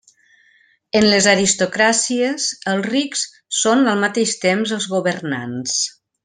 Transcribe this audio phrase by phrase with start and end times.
[0.99, 3.27] En les aristocràcies, els rics
[3.61, 5.79] són al mateix temps els governants.